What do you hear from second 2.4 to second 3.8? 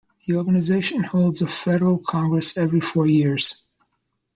every four years.